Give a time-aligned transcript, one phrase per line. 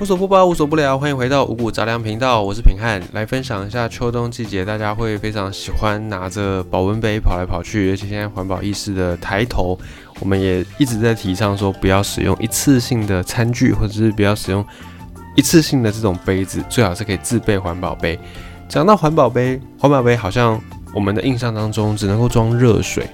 [0.00, 9.78] 无所不包，无所不聊，欢迎回到五谷杂粮频道，我是品汉，来分享一下秋冬季节大家会非常喜欢拿着保温杯跑来跑去，而且现在环保意识的抬头，
[10.18, 14.64] 我们也一直在提倡说不要使用一次性的餐具，或者是不要使用
[15.36, 18.18] 一次性的这种杯子，最好是可以自备环保杯。
[18.70, 20.58] 讲到环保杯，环保杯好像
[20.94, 23.06] 我们的印象当中只能够装热水。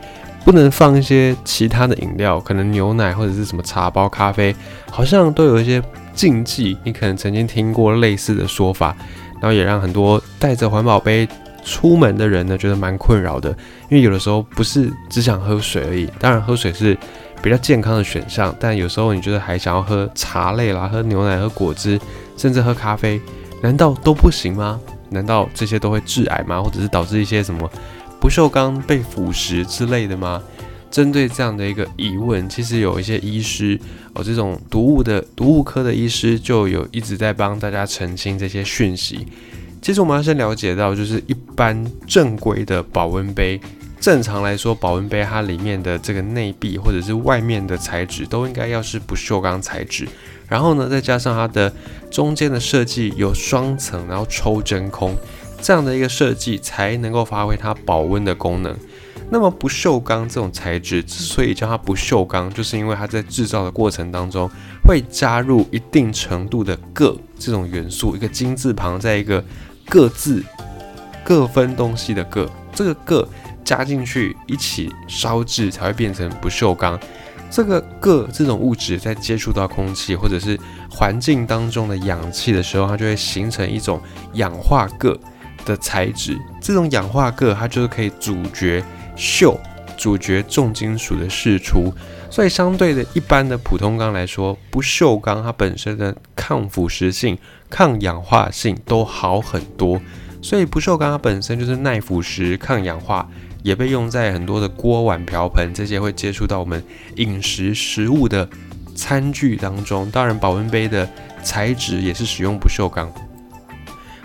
[0.45, 4.55] 不能放一些其他的饮料，可能牛奶或者是什么茶包、咖啡，
[4.89, 5.83] 好像都有一些
[6.17, 6.77] 禁忌。
[6.83, 8.97] 你可能曾经听过类似的说法，
[9.35, 11.29] 然后也让很多带着环保杯
[11.65, 13.51] 出门的人呢觉得蛮困扰的。
[13.89, 16.97] 因为有的时候不是只想喝水而已，当然喝水是
[17.41, 22.01] 比较健康的选项，但有时候你觉得还想要喝茶类啦、喝牛奶、喝果汁，
[22.37, 23.21] 甚至喝咖啡，
[23.63, 24.81] 难道都不行吗？
[25.11, 26.61] 难道这些都会致癌吗？
[26.61, 27.71] 或者是导致一些什么？
[28.19, 30.43] 不锈钢被腐蚀之类的吗？
[30.97, 33.79] 针对这样的一个疑问，其实有一些医师
[34.15, 39.27] 哦，这种毒物的毒物科的医师就有一直在帮大家澄清这些讯息。
[39.83, 43.61] 其实我们要先了解到，就是一般正规的保温杯，
[44.01, 50.09] 正常来说，保温杯它里面的这个内壁或者是外面的材质都应该要是不锈钢材质，
[50.49, 51.71] 然后呢，再加上它的
[52.11, 55.15] 中间的设计有双层，然后抽真空。
[55.61, 58.75] 这样的一个设计才能够发挥它保温的功能。
[59.29, 64.49] 那么不锈钢这种材质之所以叫它不锈钢，就是因为它在制造的过程当中
[64.85, 69.45] 会加入一定程度的铬这种元素，一个金字旁在一个
[69.89, 70.45] 各自
[71.25, 73.29] 各分东西的铬，这个铬
[73.65, 76.99] 加进去一起烧制才会变成不锈钢。
[77.51, 80.59] 这个铬这种物质在接触到空气或者是
[80.91, 84.01] 环境当中的氧气的时候，它就会形成一种
[84.35, 85.19] 氧化铬。
[85.65, 88.85] 的材质，这种氧化铬它就是可以阻绝
[89.17, 89.57] 锈，
[89.97, 91.93] 主角重金属的释出，
[92.31, 97.39] 所以相对的一般的普通钢来说，不锈钢它本身的抗腐蚀性、
[97.71, 100.01] 抗氧化性都好很多，
[100.43, 103.29] 所以不锈钢它本身就是耐腐蚀、抗氧化，
[103.63, 106.83] 也被用在很多的锅碗瓢盆这些会接触到我们
[107.17, 108.49] 饮食食物的
[108.95, 110.11] 餐具当中。
[110.11, 111.09] 当然，保温杯的
[111.43, 113.11] 材质也是使用不锈钢。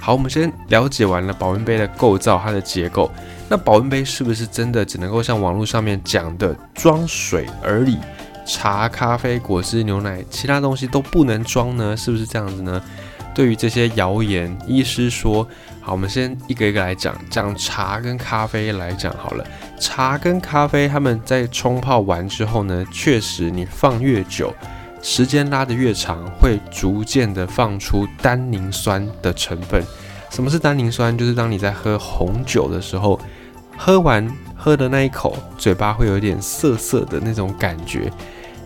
[0.04, 3.12] 好，我们先了解完了保温杯的构造，它的结构。
[3.48, 8.00] 那保温杯是不是真的只能够像网络上面讲的装水而已？
[8.44, 11.96] 茶、咖啡、果汁、牛奶，其他东西都不能装呢？
[11.96, 12.82] 是不是这样子呢？
[13.36, 15.48] 对于这些谣言，医师说，
[15.80, 17.16] 好，我们先一个一个来讲。
[17.30, 19.46] 讲茶跟咖啡来讲好了。
[19.80, 24.52] 茶跟咖啡，他们在冲泡完之后呢，确实你放越久。
[25.02, 29.84] 时间拉得越长，会逐渐的放出单宁酸的成分。
[30.30, 31.18] 什么是单宁酸？
[31.18, 33.20] 就是当你在喝红酒的时候，
[33.76, 38.12] 喝完喝的那一口，嘴巴会有点涩涩的那种感觉，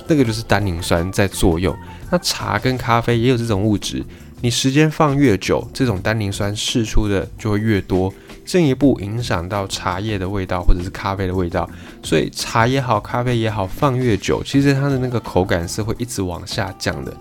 [0.08, 1.76] 那个就是单宁酸在作用。
[2.12, 4.04] 那茶跟咖啡也有这种物质，
[4.42, 8.14] 你时间放越久，这种单宁酸释出的就会越多。
[8.46, 11.68] 进一步影响到茶叶的味道或者是咖啡的味道，
[12.04, 17.12] 所以茶也好，咖啡也好，放越久，其实它的那个口感是会一直往下降的。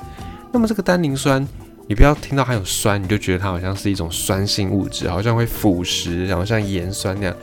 [0.52, 1.44] 那么这个单宁酸，
[1.88, 7.34] 你不要听到它有酸，你就觉得它好像是一种酸性物质，好像会腐蚀，然后像盐酸那样，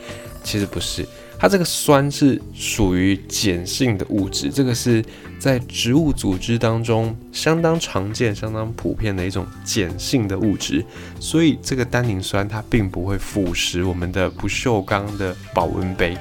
[0.43, 1.05] 其实不是。
[1.41, 5.03] 它这个酸是属于碱性的物质，这个是
[5.39, 10.85] 在植物组织当中相当常见、相当普遍的一种碱性的物质，
[11.19, 16.15] 所以这个单宁酸它并不会腐蚀我们的不锈钢的保温杯。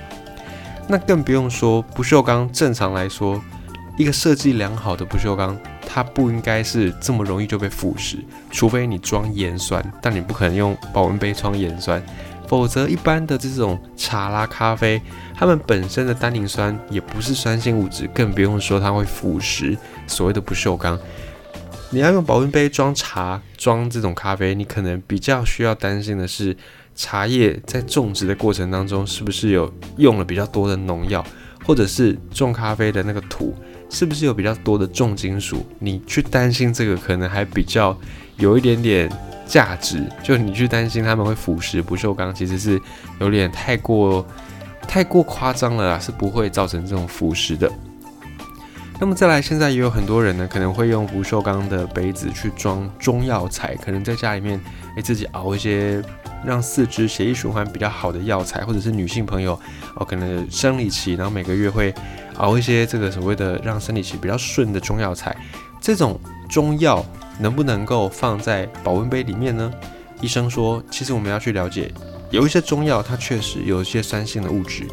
[0.88, 3.38] 那更不用说不锈钢，正常来说，
[3.98, 5.54] 一个设计良好的不锈钢，
[5.86, 8.16] 它不应该是这么容易就被腐蚀，
[8.50, 12.02] 除非你装盐酸，但你不可能用保温杯装盐酸。
[12.50, 15.00] 否则，一般的这种茶啦、咖啡，
[15.36, 19.78] 它们本身的单宁酸也不是酸性物质，更不用说它会腐蚀
[20.08, 20.98] 所谓的不锈钢。
[21.90, 26.56] 你要用保温杯装茶、装这种咖啡，你可能比较需要担心的是，
[26.96, 31.24] 茶叶在种植的过程当中是不是有用了比较多的农药，
[31.64, 33.54] 或者是种咖啡的那个土
[33.88, 35.64] 是不是有比较多的重金属？
[35.78, 37.96] 你去担心这个，可能还比较
[38.38, 39.08] 有一点点。
[39.50, 42.80] 价值就你去担心他们会腐蚀不锈钢，其实是
[43.18, 44.24] 有点太过
[44.86, 47.68] 太过夸张了啦，是不会造成这种腐蚀的。
[49.00, 54.60] 那么再来，现在也有很多人呢，可能会用不锈钢的杯子去装中药材，可能在家里面
[54.94, 56.00] 诶自己熬一些
[56.44, 59.58] 让四肢血液循环比较好的药材，或者是女性朋友
[59.96, 61.92] 哦，可能生理期，然后每个月会
[62.36, 65.36] 熬一些这个所谓的让生理期比较顺的中药材，
[65.80, 67.04] 这种中药。
[67.40, 69.72] 能不能够放在保温杯里面呢？
[70.20, 71.90] 医生说，其实我们要去了解，
[72.30, 74.86] 有一些中药它确实有一些酸性的物质，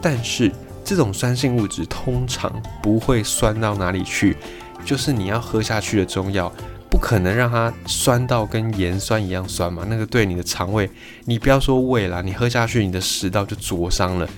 [0.00, 0.50] 但是
[0.84, 2.52] 这种酸性物质通常
[2.82, 4.36] 不会酸到哪里去，
[4.84, 6.52] 就是你要喝下去的中药
[6.90, 10.90] 不可能让它酸到跟盐酸一样酸嘛，那个对你的肠胃，
[11.24, 14.28] 你不要说胃啦，你喝下去你的食道就灼伤了，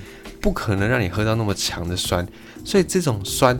[0.42, 2.26] 不可能让你喝到那么强的酸，
[2.64, 3.58] 所以这种酸，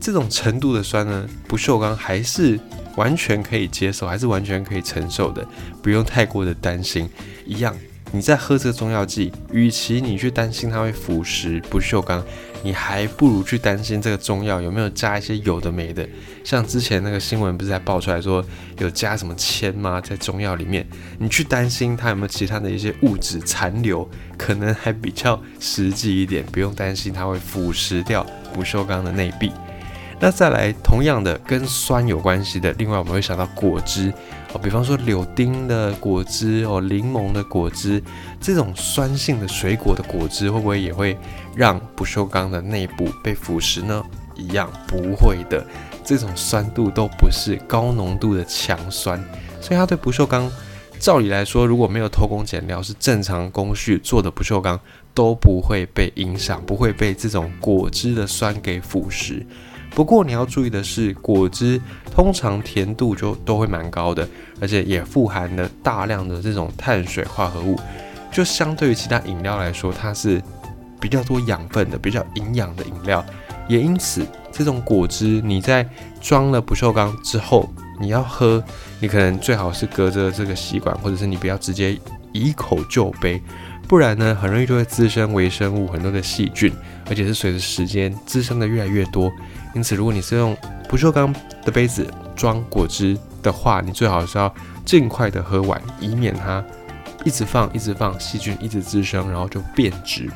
[0.00, 2.58] 这种程度的酸呢，不锈钢还是
[2.96, 5.46] 完全可以接受，还是完全可以承受的，
[5.82, 7.08] 不用太过的担心，
[7.46, 7.74] 一样。
[8.12, 12.20] 你在喝这个中药剂，与其你去担心它会腐蚀不锈钢，
[12.64, 16.04] 你还不如去担心这个中药有没有加一些有的没的。
[16.42, 18.44] 像之前那个新闻不是还爆出来说
[18.78, 20.00] 有加什么铅吗？
[20.00, 20.84] 在中药里面，
[21.20, 29.52] 你去担心它有没有其他的一些物质残留，可能还比较实际一点，不用担心它会腐蚀掉不锈钢的内壁。
[30.22, 34.12] 那再来，同样的跟酸有关系的，另外我们会想到果汁
[34.52, 38.02] 哦，比方说柳丁的果汁哦，柠檬的果汁，
[38.38, 41.16] 这种酸性的水果的果汁，会不会也会
[41.56, 44.04] 让不锈钢的内部被腐蚀呢？
[44.36, 45.66] 一样不会的，
[46.04, 49.18] 这种酸度都不是高浓度的强酸，
[49.58, 50.50] 所以它对不锈钢，
[50.98, 54.78] 照理来说，如果没有偷工减料，是正常工序做的不锈钢
[55.14, 59.46] 都不会被影响，不会被这种果汁的酸给腐蚀。
[59.94, 61.80] 不过你要注意的是，果汁
[62.14, 64.26] 通常甜度就都会蛮高的，
[64.60, 67.78] 而且也富含了大量的这种碳水化合物，
[68.30, 70.40] 就相对于其他饮料来说，它是
[71.00, 73.24] 比较多养分的、比较营养的饮料。
[73.68, 75.88] 也因此，这种果汁你在
[76.20, 77.68] 装了不锈钢之后，
[78.00, 78.62] 你要喝，
[78.98, 81.96] 你可能最好是隔着这个吸管，或者是你不要直接
[82.32, 83.40] 一口就杯，
[83.90, 86.72] 不然呢，很容易就会滋生微生物、很多的细菌，
[87.08, 89.32] 而且是随着时间滋生的越来越多。
[89.74, 90.56] 因此，如果你是用
[90.88, 91.34] 不锈钢
[91.64, 92.06] 的杯子
[92.36, 94.54] 装果汁的话，你最好是要
[94.84, 96.64] 尽快的喝完，以免它
[97.24, 100.30] 一直放、一直放，细菌一直滋生，然后就变质。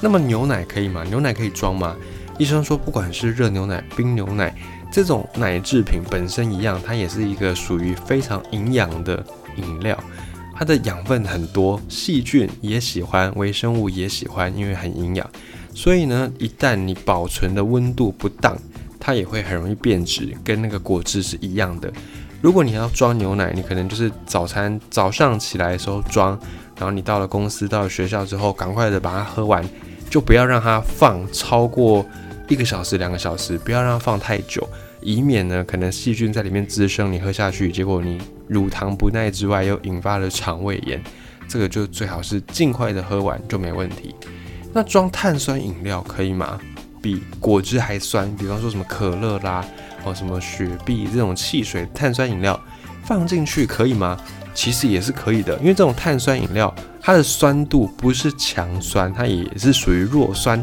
[0.00, 1.04] 那么牛奶可以吗？
[1.04, 1.94] 牛奶可以装吗？
[2.36, 4.52] 医生说，不管是热牛奶、冰牛奶
[4.90, 9.24] 这种奶制品本身一样，它也是一个属于非常营养的
[9.54, 9.96] 饮料，
[10.58, 15.30] 它的养分很多，细菌也喜欢，微生物也喜欢，因为很营养。
[15.72, 18.58] 所以呢，一旦你保存的温度不当，
[18.98, 21.92] 它也会很容易变质，跟那个果汁是一样的。
[22.40, 26.36] 如果你要装牛奶，你可能就是早餐早上起来的时候装，
[26.76, 29.64] 然后你到了公司、到了学校之后，赶快的把它喝完，
[30.10, 32.04] 就不要让它放超过
[32.48, 34.68] 一个小时、两个小时，不要让它放太久，
[35.00, 41.02] 以免呢可能细菌在里面滋生，你喝下去，结果你乳糖不耐之外，又引发了肠胃炎。
[41.48, 44.14] 这个就最好是尽快的喝完就没问题。
[44.72, 46.60] 那装碳酸饮料可以吗？
[47.00, 48.30] 比果汁还酸？
[48.36, 49.64] 比方说什么可乐啦，
[50.04, 52.60] 或什么雪碧这种汽水碳酸饮料
[53.04, 54.20] 放进去可以吗？
[54.52, 60.62] 其实也是可以的，因为这种碳酸饮料它的酸度不是强酸，它也是属于弱酸，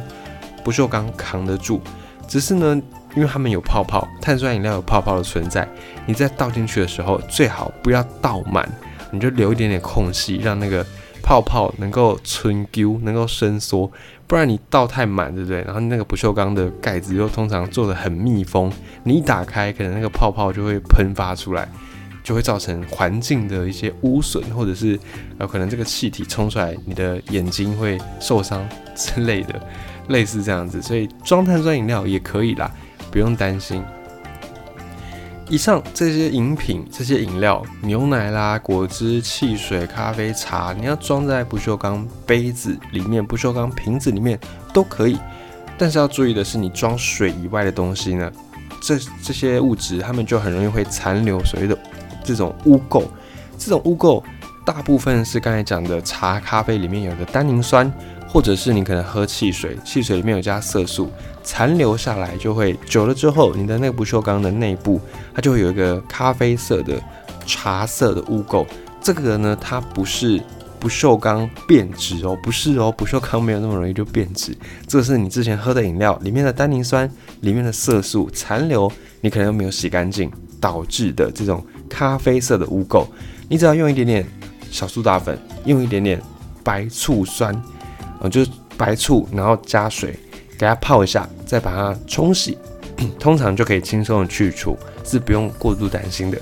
[0.64, 1.82] 不锈钢扛得住。
[2.28, 2.80] 只是呢，
[3.16, 5.68] 因为它们有泡泡，碳酸饮料有泡泡的存在，
[6.06, 8.68] 你在倒进去的时候最好不要倒满，
[9.12, 10.86] 你就留一点点空隙，让那个。
[11.28, 13.92] 泡泡能够存丢，能够伸缩，
[14.28, 15.60] 不然你倒太满，对不对？
[15.64, 18.72] 然后那个不锈钢的盖子又通常做的很密封，
[19.04, 21.68] 你一打开，可能那个泡泡就会喷发出来，
[22.24, 25.00] 就会造成环境的一些污损，或者是
[25.40, 28.64] 呃，可能这个气体冲出来，你的眼睛会受伤
[28.94, 29.60] 之类的，
[30.10, 30.80] 类似这样子。
[30.80, 32.72] 所以装碳酸饮料也可以啦，
[33.16, 33.82] 不用担心。
[35.48, 44.38] 以上这些饮品、这些饮料，牛奶啦、果汁、汽水、咖啡、茶，你要装在不锈钢杯子里面、不锈钢瓶子里面
[44.74, 45.18] 都可以。
[45.78, 48.30] 但是要注意的是，你装水以外的东西呢，
[48.82, 51.78] 这这些物质它们就很容易会残留所谓的
[52.22, 53.06] 这种污垢。
[53.58, 54.22] 这种污垢
[54.66, 57.90] 大部分是刚才讲的茶、咖啡里面有的单宁酸。
[58.28, 61.10] 或者是你可能喝汽水，汽水里面有加色素，
[61.46, 65.00] 残留下来就会久了之后，你的那个不锈钢的内部，
[65.34, 67.00] 它就会有一个咖啡色的
[67.46, 68.66] 茶色的污垢。
[69.00, 70.42] 这个呢，它不是
[70.80, 74.58] 不锈钢变质哦，不是哦，不锈钢没有那么容易就变质。
[74.88, 77.10] 这是你之前喝的饮料里面的单宁酸、
[77.42, 83.06] 里面的色素残留，你可能又没有洗干净导致的这种咖啡色的污垢。
[83.48, 84.26] 你只要用一点点
[84.72, 86.20] 小苏打粉，用一点点
[86.64, 87.56] 白醋酸。
[88.22, 90.18] 嗯，就是白醋，然后加水
[90.58, 92.58] 给它泡一下，再把它冲洗，
[93.20, 96.38] 通常就可以轻松的去除，是不用过度担心的。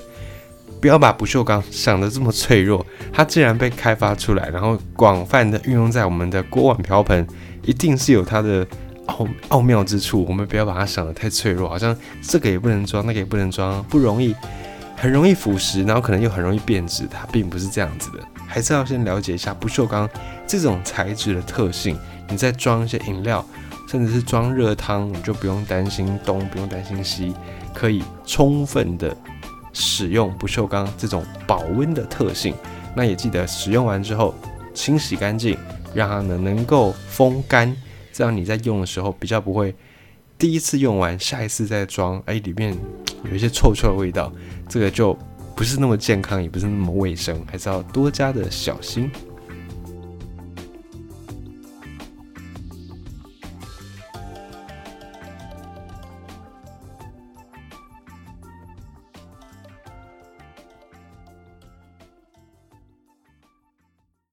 [0.80, 7.26] 不要把不锈钢 想得这么脆弱，它既然被开发出来，然后广泛的运用在我们的锅碗瓢盆，
[7.64, 8.68] 一定是有它的
[9.06, 10.26] 奥奥妙之处。
[10.28, 14.36] 我们不要把它想得太脆弱，好像这个也不能装，那个也不能装，不容易，
[14.98, 18.20] 很容易腐蚀，然后可能又很容易变质，它并不是这样子的。
[18.46, 20.08] 还是要先了解一下不锈钢
[20.46, 21.98] 这种材质的特性。
[22.30, 23.46] 你再装一些饮料，
[23.94, 27.32] 甚至是装热汤，你就不用担心东，不用担心西，
[27.76, 29.16] 可以充分的
[29.72, 32.56] 使用不锈钢这种保温的特性。
[32.96, 34.34] 那也记得使用完之后
[34.74, 35.56] 清洗干净，
[35.94, 37.72] 让它呢能够风干，
[38.12, 39.76] 这样你在用的时候比较不会
[40.40, 42.76] 第一次用完，下一次再装，哎，里面
[43.30, 44.34] 有一些臭臭的味道，
[44.68, 45.16] 这个就
[45.56, 49.12] 不是那么健康，也不是那么卫生，还是要多加的小心。